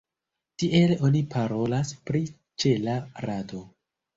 Tiel 0.61 0.93
oni 1.09 1.21
parolas 1.35 1.93
pri 2.09 2.23
ĉela 2.65 2.99
rado. 3.29 3.63